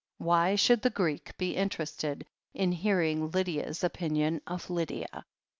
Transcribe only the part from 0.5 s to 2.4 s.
should the Greek be interested